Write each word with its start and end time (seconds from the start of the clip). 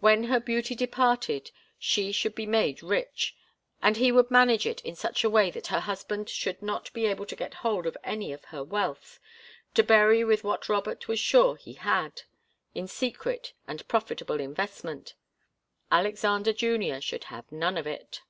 When 0.00 0.24
her 0.24 0.40
beauty 0.40 0.74
departed, 0.74 1.52
she 1.78 2.10
should 2.10 2.34
be 2.34 2.46
made 2.46 2.82
rich, 2.82 3.36
and 3.80 3.96
he 3.96 4.10
would 4.10 4.28
manage 4.28 4.66
it 4.66 4.80
in 4.84 4.96
such 4.96 5.22
a 5.22 5.30
way 5.30 5.52
that 5.52 5.68
her 5.68 5.78
husband 5.78 6.28
should 6.28 6.60
not 6.60 6.92
be 6.92 7.06
able 7.06 7.26
to 7.26 7.36
get 7.36 7.54
hold 7.62 7.86
of 7.86 7.96
any 8.02 8.32
of 8.32 8.46
her 8.46 8.64
wealth, 8.64 9.20
to 9.74 9.84
bury 9.84 10.24
with 10.24 10.42
what 10.42 10.68
Robert 10.68 11.06
was 11.06 11.20
sure 11.20 11.54
he 11.54 11.74
had, 11.74 12.22
in 12.74 12.88
secret 12.88 13.52
and 13.68 13.86
profitable 13.86 14.40
investment. 14.40 15.14
Alexander 15.92 16.52
Junior 16.52 17.00
should 17.00 17.22
have 17.30 17.52
none 17.52 17.76
of 17.78 17.86
it. 17.86 18.22